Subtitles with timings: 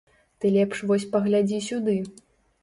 [0.43, 1.95] Ты лепш вось паглядзі сюды!